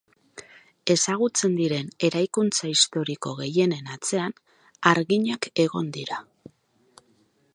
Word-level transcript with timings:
Ezagutzen 0.93 1.57
diren 1.59 1.91
eraikuntza 2.09 2.71
historiko 2.71 3.35
gehienen 3.41 3.93
atzean 3.97 4.35
harginak 4.93 5.47
egon 5.67 5.95
dira. 6.01 6.21